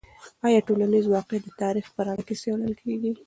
آیا 0.47 0.59
ټولنیز 0.67 1.05
واقعیت 1.09 1.43
د 1.45 1.49
تاریخ 1.63 1.85
په 1.95 2.01
رڼا 2.07 2.23
کې 2.27 2.35
څیړل 2.41 2.73
کیږي؟ 2.81 3.11